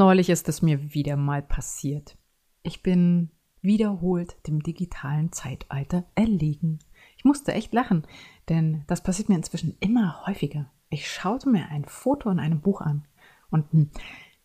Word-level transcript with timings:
neulich 0.00 0.30
ist 0.30 0.48
es 0.48 0.62
mir 0.62 0.94
wieder 0.94 1.18
mal 1.18 1.42
passiert. 1.42 2.16
Ich 2.62 2.82
bin 2.82 3.30
wiederholt 3.60 4.34
dem 4.46 4.62
digitalen 4.62 5.30
Zeitalter 5.30 6.06
erlegen. 6.14 6.78
Ich 7.18 7.26
musste 7.26 7.52
echt 7.52 7.74
lachen, 7.74 8.06
denn 8.48 8.82
das 8.86 9.02
passiert 9.02 9.28
mir 9.28 9.34
inzwischen 9.34 9.76
immer 9.80 10.26
häufiger. 10.26 10.70
Ich 10.88 11.06
schaute 11.06 11.50
mir 11.50 11.68
ein 11.68 11.84
Foto 11.84 12.30
in 12.30 12.40
einem 12.40 12.62
Buch 12.62 12.80
an 12.80 13.06
und, 13.50 13.70
hm, 13.72 13.90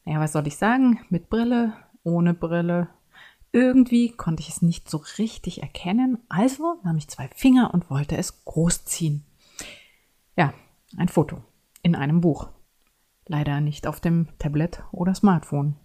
naja, 0.03 0.19
was 0.19 0.33
soll 0.33 0.45
ich 0.45 0.57
sagen? 0.57 0.99
Mit 1.09 1.29
Brille, 1.29 1.71
ohne 2.03 2.33
Brille. 2.33 2.89
Irgendwie 3.53 4.11
konnte 4.11 4.41
ich 4.41 4.49
es 4.49 4.61
nicht 4.61 4.89
so 4.89 5.01
richtig 5.17 5.61
erkennen, 5.61 6.17
also 6.27 6.81
nahm 6.83 6.97
ich 6.97 7.07
zwei 7.07 7.29
Finger 7.29 7.73
und 7.73 7.89
wollte 7.89 8.17
es 8.17 8.43
großziehen. 8.43 9.23
Ja, 10.35 10.53
ein 10.97 11.07
Foto 11.07 11.41
in 11.81 11.95
einem 11.95 12.19
Buch. 12.19 12.49
Leider 13.27 13.61
nicht 13.61 13.87
auf 13.87 13.99
dem 13.99 14.27
Tablet 14.37 14.83
oder 14.91 15.15
Smartphone. 15.15 15.75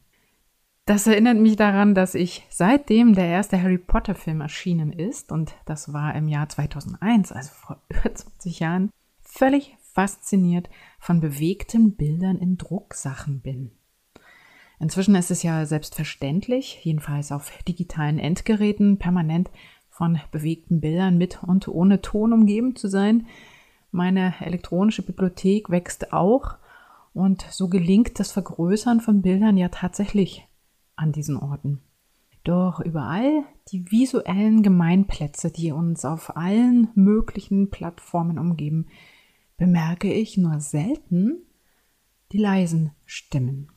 Das 0.86 1.06
erinnert 1.06 1.38
mich 1.38 1.56
daran, 1.56 1.94
dass 1.94 2.14
ich 2.14 2.44
seitdem 2.50 3.14
der 3.14 3.26
erste 3.26 3.62
Harry 3.62 3.78
Potter 3.78 4.14
Film 4.14 4.40
erschienen 4.40 4.92
ist, 4.92 5.30
und 5.30 5.54
das 5.64 5.92
war 5.92 6.14
im 6.14 6.28
Jahr 6.28 6.48
2001, 6.48 7.32
also 7.32 7.50
vor 7.52 7.82
über 7.88 8.14
20 8.14 8.58
Jahren, 8.60 8.90
völlig 9.20 9.76
fasziniert 9.92 10.68
von 10.98 11.20
bewegten 11.20 11.94
Bildern 11.94 12.38
in 12.38 12.58
Drucksachen 12.58 13.40
bin. 13.40 13.70
Inzwischen 14.80 15.14
ist 15.14 15.30
es 15.30 15.42
ja 15.42 15.64
selbstverständlich, 15.66 16.80
jedenfalls 16.82 17.32
auf 17.32 17.52
digitalen 17.68 18.18
Endgeräten, 18.18 18.98
permanent 18.98 19.50
von 19.90 20.18
bewegten 20.32 20.80
Bildern 20.80 21.18
mit 21.18 21.42
und 21.42 21.68
ohne 21.68 22.00
Ton 22.00 22.32
umgeben 22.32 22.74
zu 22.74 22.88
sein. 22.88 23.26
Meine 23.92 24.34
elektronische 24.40 25.02
Bibliothek 25.02 25.68
wächst 25.68 26.12
auch 26.12 26.56
und 27.12 27.42
so 27.50 27.68
gelingt 27.68 28.18
das 28.20 28.32
Vergrößern 28.32 29.00
von 29.00 29.22
Bildern 29.22 29.56
ja 29.56 29.68
tatsächlich 29.68 30.46
an 30.96 31.12
diesen 31.12 31.36
Orten. 31.36 31.80
Doch 32.44 32.80
überall 32.80 33.44
die 33.68 33.90
visuellen 33.90 34.62
Gemeinplätze, 34.62 35.50
die 35.50 35.72
uns 35.72 36.04
auf 36.04 36.36
allen 36.36 36.88
möglichen 36.94 37.70
Plattformen 37.70 38.38
umgeben, 38.38 38.86
bemerke 39.56 40.12
ich 40.12 40.38
nur 40.38 40.60
selten 40.60 41.42
die 42.32 42.38
leisen 42.38 42.92
Stimmen. 43.04 43.70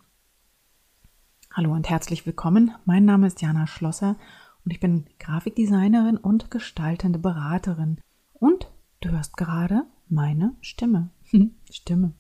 Hallo 1.52 1.74
und 1.74 1.90
herzlich 1.90 2.26
willkommen. 2.26 2.72
Mein 2.86 3.06
Name 3.06 3.28
ist 3.28 3.42
Jana 3.42 3.68
Schlosser 3.68 4.18
und 4.64 4.72
ich 4.72 4.80
bin 4.80 5.06
Grafikdesignerin 5.20 6.18
und 6.18 6.50
gestaltende 6.50 7.20
Beraterin. 7.20 8.00
Und 8.34 8.72
du 9.02 9.10
hörst 9.10 9.36
gerade 9.38 9.84
meine 10.08 10.56
Stimme. 10.62 11.10
Stimme. 11.70 12.14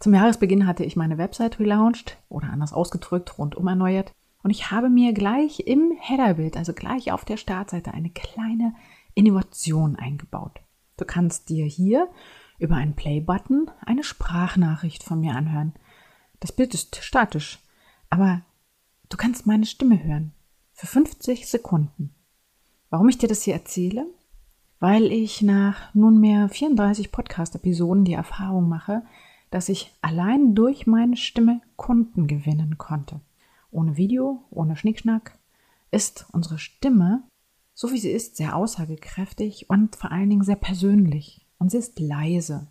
Zum 0.00 0.14
Jahresbeginn 0.14 0.66
hatte 0.66 0.84
ich 0.84 0.96
meine 0.96 1.18
Website 1.18 1.58
relaunched 1.60 2.16
oder 2.30 2.50
anders 2.50 2.72
ausgedrückt 2.72 3.38
rundum 3.38 3.68
erneuert 3.68 4.14
und 4.42 4.50
ich 4.50 4.70
habe 4.70 4.88
mir 4.88 5.12
gleich 5.12 5.60
im 5.60 5.92
Headerbild, 6.00 6.56
also 6.56 6.72
gleich 6.72 7.12
auf 7.12 7.26
der 7.26 7.36
Startseite, 7.36 7.92
eine 7.92 8.10
kleine 8.10 8.74
Innovation 9.14 9.96
eingebaut. 9.96 10.60
Du 10.96 11.04
kannst 11.04 11.50
dir 11.50 11.66
hier 11.66 12.08
über 12.58 12.76
einen 12.76 12.94
Play-Button 12.94 13.70
eine 13.84 14.02
Sprachnachricht 14.02 15.02
von 15.02 15.20
mir 15.20 15.34
anhören. 15.34 15.74
Das 16.40 16.52
Bild 16.52 16.72
ist 16.74 16.96
statisch. 16.96 17.58
Aber 18.08 18.42
du 19.08 19.16
kannst 19.16 19.46
meine 19.46 19.66
Stimme 19.66 20.02
hören. 20.02 20.32
Für 20.72 20.86
50 20.86 21.48
Sekunden. 21.48 22.14
Warum 22.88 23.08
ich 23.08 23.18
dir 23.18 23.28
das 23.28 23.42
hier 23.42 23.54
erzähle? 23.54 24.06
Weil 24.78 25.12
ich 25.12 25.42
nach 25.42 25.94
nunmehr 25.94 26.48
34 26.48 27.12
Podcast-Episoden 27.12 28.04
die 28.04 28.14
Erfahrung 28.14 28.68
mache, 28.68 29.02
dass 29.50 29.68
ich 29.68 29.94
allein 30.00 30.54
durch 30.54 30.86
meine 30.86 31.16
Stimme 31.16 31.60
Kunden 31.76 32.26
gewinnen 32.26 32.78
konnte. 32.78 33.20
Ohne 33.70 33.96
Video, 33.96 34.44
ohne 34.50 34.76
Schnickschnack 34.76 35.38
ist 35.90 36.26
unsere 36.32 36.58
Stimme, 36.58 37.22
so 37.74 37.92
wie 37.92 37.98
sie 37.98 38.10
ist, 38.10 38.36
sehr 38.36 38.56
aussagekräftig 38.56 39.68
und 39.68 39.96
vor 39.96 40.12
allen 40.12 40.30
Dingen 40.30 40.44
sehr 40.44 40.56
persönlich. 40.56 41.46
Und 41.58 41.70
sie 41.70 41.78
ist 41.78 41.98
leise. 41.98 42.68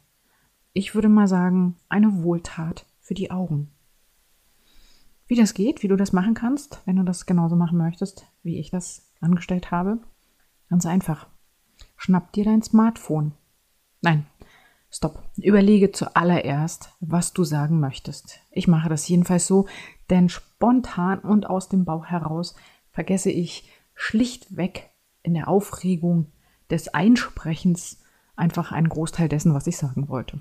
Ich 0.73 0.95
würde 0.95 1.09
mal 1.09 1.27
sagen, 1.27 1.75
eine 1.89 2.23
Wohltat 2.23 2.85
für 2.99 3.13
die 3.13 3.31
Augen. 3.31 3.69
Wie 5.27 5.35
das 5.35 5.53
geht, 5.53 5.83
wie 5.83 5.87
du 5.87 5.95
das 5.95 6.13
machen 6.13 6.33
kannst, 6.33 6.81
wenn 6.85 6.95
du 6.95 7.03
das 7.03 7.25
genauso 7.25 7.55
machen 7.55 7.77
möchtest, 7.77 8.25
wie 8.41 8.59
ich 8.59 8.71
das 8.71 9.11
angestellt 9.21 9.71
habe. 9.71 9.99
Ganz 10.69 10.85
einfach. 10.85 11.27
Schnapp 11.97 12.31
dir 12.33 12.45
dein 12.45 12.63
Smartphone. 12.63 13.33
Nein, 14.01 14.25
stopp. 14.89 15.23
Überlege 15.37 15.91
zuallererst, 15.91 16.91
was 16.99 17.33
du 17.33 17.43
sagen 17.43 17.79
möchtest. 17.79 18.39
Ich 18.51 18.67
mache 18.67 18.89
das 18.89 19.07
jedenfalls 19.07 19.47
so, 19.47 19.67
denn 20.09 20.29
spontan 20.29 21.19
und 21.19 21.49
aus 21.49 21.69
dem 21.69 21.85
Bauch 21.85 22.05
heraus 22.05 22.55
vergesse 22.91 23.31
ich 23.31 23.69
schlichtweg 23.93 24.89
in 25.23 25.33
der 25.33 25.47
Aufregung 25.47 26.31
des 26.69 26.89
Einsprechens 26.89 28.01
einfach 28.35 28.71
einen 28.71 28.89
Großteil 28.89 29.29
dessen, 29.29 29.53
was 29.53 29.67
ich 29.67 29.77
sagen 29.77 30.07
wollte. 30.09 30.39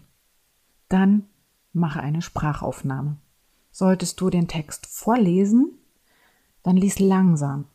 Dann 0.89 1.27
mache 1.73 2.01
eine 2.01 2.23
Sprachaufnahme. 2.23 3.19
Solltest 3.71 4.21
du 4.21 4.31
den 4.31 4.49
Text 4.49 4.87
vorlesen, 4.87 5.79
dann 6.63 6.77
lies 6.77 6.99
langsam, 6.99 7.67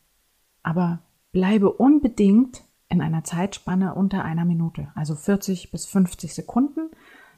aber 0.63 0.99
bleibe 1.31 1.71
unbedingt 1.71 2.63
in 2.89 3.01
einer 3.01 3.23
Zeitspanne 3.23 3.95
unter 3.95 4.23
einer 4.23 4.45
Minute, 4.45 4.91
also 4.95 5.15
40 5.15 5.71
bis 5.71 5.85
50 5.85 6.33
Sekunden 6.33 6.89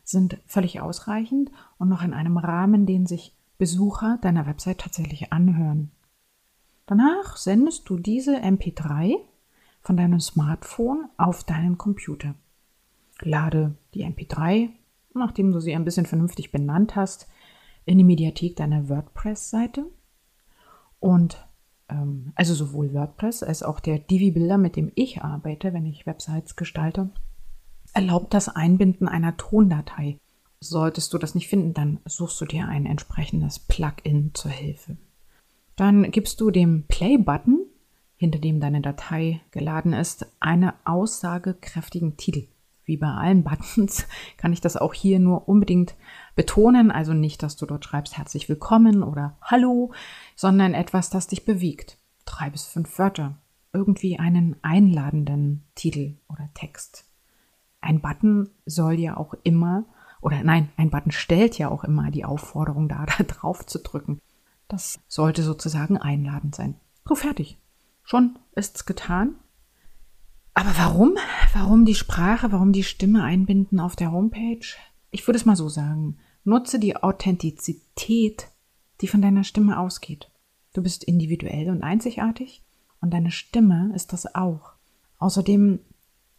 sind 0.03 0.37
völlig 0.45 0.81
ausreichend 0.81 1.51
und 1.77 1.89
noch 1.89 2.03
in 2.03 2.13
einem 2.13 2.37
Rahmen, 2.37 2.85
den 2.85 3.05
sich 3.05 3.35
Besucher 3.57 4.19
deiner 4.21 4.45
Website 4.45 4.79
tatsächlich 4.79 5.31
anhören. 5.31 5.91
Danach 6.85 7.37
sendest 7.37 7.89
du 7.89 7.97
diese 7.97 8.37
MP3 8.37 9.15
von 9.81 9.97
deinem 9.97 10.19
Smartphone 10.19 11.09
auf 11.17 11.43
deinen 11.43 11.77
Computer. 11.77 12.35
Lade 13.21 13.75
die 13.93 14.05
MP3, 14.05 14.69
nachdem 15.13 15.51
du 15.51 15.59
sie 15.59 15.73
ein 15.73 15.85
bisschen 15.85 16.05
vernünftig 16.05 16.51
benannt 16.51 16.95
hast, 16.95 17.27
in 17.85 17.97
die 17.97 18.03
Mediathek 18.03 18.55
deiner 18.55 18.89
WordPress-Seite. 18.89 19.85
Und 20.99 21.47
ähm, 21.89 22.31
also 22.35 22.53
sowohl 22.53 22.93
WordPress 22.93 23.43
als 23.43 23.63
auch 23.63 23.79
der 23.79 23.99
Divi-Bilder, 23.99 24.57
mit 24.57 24.75
dem 24.75 24.91
ich 24.95 25.21
arbeite, 25.21 25.73
wenn 25.73 25.85
ich 25.85 26.05
Websites 26.05 26.55
gestalte, 26.55 27.09
erlaubt 27.93 28.33
das 28.33 28.49
Einbinden 28.49 29.07
einer 29.07 29.37
Tondatei. 29.37 30.19
Solltest 30.59 31.13
du 31.13 31.17
das 31.17 31.35
nicht 31.35 31.47
finden, 31.47 31.73
dann 31.73 31.99
suchst 32.05 32.39
du 32.41 32.45
dir 32.45 32.67
ein 32.67 32.85
entsprechendes 32.85 33.59
Plugin 33.59 34.31
zur 34.33 34.51
Hilfe. 34.51 34.97
Dann 35.75 36.11
gibst 36.11 36.41
du 36.41 36.51
dem 36.51 36.85
Play-Button, 36.87 37.65
hinter 38.15 38.39
dem 38.39 38.59
deine 38.59 38.81
Datei 38.81 39.41
geladen 39.51 39.93
ist, 39.93 40.25
einen 40.39 40.71
aussagekräftigen 40.85 42.17
Titel 42.17 42.47
wie 42.85 42.97
bei 42.97 43.07
allen 43.07 43.43
Buttons 43.43 44.07
kann 44.37 44.53
ich 44.53 44.61
das 44.61 44.77
auch 44.77 44.93
hier 44.93 45.19
nur 45.19 45.49
unbedingt 45.49 45.95
betonen. 46.35 46.91
Also 46.91 47.13
nicht, 47.13 47.43
dass 47.43 47.55
du 47.55 47.65
dort 47.65 47.85
schreibst 47.85 48.17
herzlich 48.17 48.49
willkommen 48.49 49.03
oder 49.03 49.37
hallo, 49.41 49.93
sondern 50.35 50.73
etwas, 50.73 51.09
das 51.09 51.27
dich 51.27 51.45
bewegt. 51.45 51.97
Drei 52.25 52.49
bis 52.49 52.65
fünf 52.65 52.97
Wörter. 52.99 53.37
Irgendwie 53.73 54.19
einen 54.19 54.55
einladenden 54.61 55.65
Titel 55.75 56.17
oder 56.29 56.49
Text. 56.53 57.05
Ein 57.81 58.01
Button 58.01 58.49
soll 58.65 58.99
ja 58.99 59.17
auch 59.17 59.33
immer, 59.43 59.85
oder 60.21 60.43
nein, 60.43 60.69
ein 60.77 60.89
Button 60.89 61.11
stellt 61.11 61.57
ja 61.57 61.69
auch 61.69 61.83
immer 61.83 62.09
die 62.09 62.25
Aufforderung 62.25 62.87
dar, 62.87 63.05
da 63.17 63.23
drauf 63.23 63.65
zu 63.65 63.79
drücken. 63.79 64.19
Das 64.67 64.99
sollte 65.07 65.43
sozusagen 65.43 65.97
einladend 65.97 66.55
sein. 66.55 66.75
So 67.07 67.15
fertig. 67.15 67.57
Schon 68.03 68.39
ist's 68.55 68.85
getan 68.85 69.35
aber 70.55 70.77
warum? 70.77 71.15
Warum 71.53 71.85
die 71.85 71.95
Sprache, 71.95 72.51
warum 72.53 72.71
die 72.71 72.83
Stimme 72.83 73.23
einbinden 73.23 73.81
auf 73.81 73.97
der 73.97 74.13
Homepage? 74.13 74.65
Ich 75.15 75.25
würde 75.25 75.37
es 75.37 75.45
mal 75.45 75.55
so 75.55 75.69
sagen. 75.69 76.17
Nutze 76.43 76.77
die 76.77 76.97
Authentizität, 76.97 78.49
die 78.99 79.07
von 79.07 79.21
deiner 79.21 79.45
Stimme 79.45 79.79
ausgeht. 79.79 80.29
Du 80.73 80.83
bist 80.83 81.05
individuell 81.05 81.69
und 81.69 81.83
einzigartig 81.83 82.65
und 82.99 83.13
deine 83.13 83.31
Stimme 83.31 83.93
ist 83.95 84.11
das 84.11 84.35
auch. 84.35 84.73
Außerdem 85.19 85.79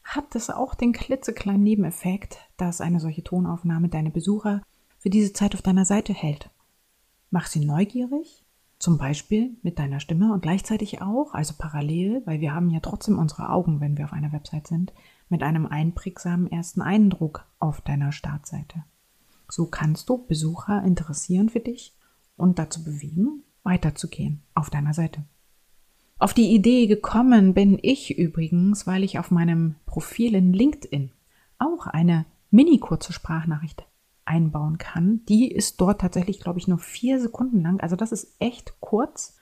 hat 0.05 0.35
es 0.35 0.51
auch 0.51 0.75
den 0.75 0.93
klitzekleinen 0.93 1.63
Nebeneffekt, 1.63 2.37
dass 2.59 2.83
eine 2.83 3.01
solche 3.01 3.25
Tonaufnahme 3.25 3.89
deine 3.89 4.11
Besucher 4.11 4.61
für 4.99 5.09
diese 5.09 5.33
Zeit 5.33 5.55
auf 5.55 5.63
deiner 5.63 5.87
Seite 5.87 6.13
hält. 6.13 6.51
Mach 7.31 7.47
sie 7.47 7.65
neugierig 7.65 8.45
zum 8.79 8.99
Beispiel 8.99 9.57
mit 9.63 9.79
deiner 9.79 10.01
Stimme 10.01 10.35
und 10.35 10.43
gleichzeitig 10.43 11.01
auch, 11.01 11.33
also 11.33 11.55
parallel, 11.57 12.21
weil 12.27 12.43
wir 12.43 12.55
haben 12.55 12.69
ja 12.69 12.81
trotzdem 12.81 13.19
unsere 13.19 13.49
Augen, 13.49 13.81
wenn 13.81 13.97
wir 13.97 14.05
auf 14.05 14.13
einer 14.13 14.33
Website 14.33 14.67
sind, 14.67 14.93
mit 15.29 15.43
einem 15.43 15.67
einprägsamen 15.67 16.51
ersten 16.51 16.83
Eindruck 16.83 17.47
auf 17.59 17.81
deiner 17.81 18.13
Startseite. 18.13 18.85
So 19.49 19.67
kannst 19.67 20.09
du 20.09 20.27
Besucher 20.27 20.83
interessieren 20.83 21.49
für 21.49 21.61
dich 21.61 21.97
und 22.37 22.59
dazu 22.59 22.85
bewegen, 22.85 23.43
weiterzugehen 23.63 24.43
auf 24.55 24.71
deiner 24.71 24.95
Seite. 24.95 25.25
Auf 26.19 26.33
die 26.33 26.55
Idee 26.55 26.87
gekommen 26.87 27.53
bin 27.53 27.79
ich 27.81 28.17
übrigens, 28.17 28.87
weil 28.87 29.05
ich 29.05 29.19
auf 29.19 29.31
meinem 29.31 29.77
Profil 29.85 30.35
in 30.35 30.53
LinkedIn 30.53 31.13
auch 31.59 31.87
eine 31.87 32.25
mini 32.51 32.79
kurze 32.79 33.13
Sprachnachricht 33.13 33.87
einbauen 34.25 34.79
kann. 34.79 35.25
Die 35.29 35.51
ist 35.51 35.81
dort 35.81 36.01
tatsächlich, 36.01 36.41
glaube 36.41 36.59
ich, 36.59 36.69
nur 36.69 36.79
vier 36.79 37.21
Sekunden 37.21 37.61
lang. 37.61 37.81
Also 37.81 37.97
das 37.97 38.13
ist 38.13 38.35
echt 38.39 38.81
kurz. 38.81 39.37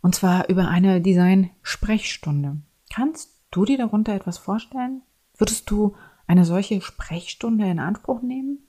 Und 0.00 0.14
zwar 0.14 0.48
über 0.48 0.68
eine 0.68 1.00
Design-Sprechstunde. 1.00 2.58
Kannst 2.88 3.32
du 3.50 3.64
dir 3.64 3.78
darunter 3.78 4.14
etwas 4.14 4.38
vorstellen? 4.38 5.02
Würdest 5.36 5.68
du 5.68 5.96
eine 6.28 6.44
solche 6.44 6.80
Sprechstunde 6.80 7.68
in 7.68 7.80
Anspruch 7.80 8.22
nehmen? 8.22 8.60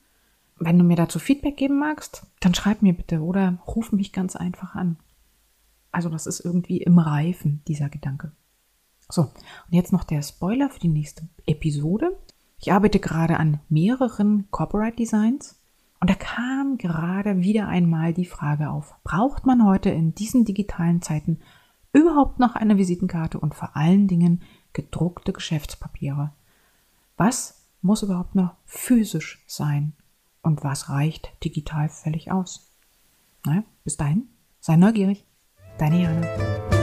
Wenn 0.58 0.76
du 0.76 0.84
mir 0.84 0.96
dazu 0.96 1.20
Feedback 1.20 1.56
geben 1.56 1.78
magst, 1.78 2.26
dann 2.40 2.52
schreib 2.52 2.82
mir 2.82 2.94
bitte 2.94 3.20
oder 3.20 3.58
ruf 3.64 3.92
mich 3.92 4.12
ganz 4.12 4.34
einfach 4.34 4.74
an. 4.74 4.96
Also 5.92 6.08
das 6.08 6.26
ist 6.26 6.40
irgendwie 6.40 6.78
im 6.78 6.98
Reifen, 6.98 7.62
dieser 7.68 7.90
Gedanke. 7.90 8.32
So, 9.08 9.22
und 9.22 9.32
jetzt 9.70 9.92
noch 9.92 10.02
der 10.02 10.22
Spoiler 10.22 10.68
für 10.68 10.80
die 10.80 10.88
nächste 10.88 11.28
Episode. 11.46 12.18
Ich 12.58 12.72
arbeite 12.72 13.00
gerade 13.00 13.38
an 13.38 13.60
mehreren 13.68 14.48
Corporate 14.50 14.96
Designs 14.96 15.58
und 16.00 16.10
da 16.10 16.14
kam 16.14 16.78
gerade 16.78 17.40
wieder 17.40 17.68
einmal 17.68 18.12
die 18.12 18.26
Frage 18.26 18.70
auf, 18.70 18.94
braucht 19.04 19.46
man 19.46 19.64
heute 19.64 19.90
in 19.90 20.14
diesen 20.14 20.44
digitalen 20.44 21.02
Zeiten 21.02 21.40
überhaupt 21.92 22.38
noch 22.38 22.54
eine 22.54 22.78
Visitenkarte 22.78 23.38
und 23.38 23.54
vor 23.54 23.76
allen 23.76 24.08
Dingen 24.08 24.42
gedruckte 24.72 25.32
Geschäftspapiere? 25.32 26.32
Was 27.16 27.66
muss 27.82 28.02
überhaupt 28.02 28.34
noch 28.34 28.54
physisch 28.64 29.42
sein? 29.46 29.94
und 30.46 30.62
was 30.62 30.88
reicht 30.88 31.32
digital 31.44 31.88
völlig 31.88 32.30
aus. 32.30 32.70
Na, 33.44 33.64
bis 33.84 33.96
dahin, 33.96 34.28
sei 34.60 34.76
neugierig. 34.76 35.24
Deine 35.76 36.02
Jana. 36.02 36.75